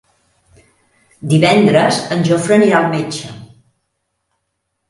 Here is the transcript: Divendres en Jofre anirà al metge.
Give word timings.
Divendres 1.33 1.99
en 2.17 2.25
Jofre 2.31 2.57
anirà 2.57 2.81
al 2.81 2.89
metge. 2.97 3.31